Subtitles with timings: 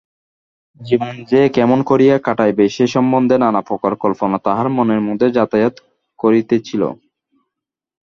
[0.81, 5.75] জীবন যে কেমন করিয়া কাটাইবে সে সম্বন্ধে নানাপ্রকার কল্পনা তাহার মনের মধ্যে যাতায়াত
[6.19, 6.81] করিতেছিল।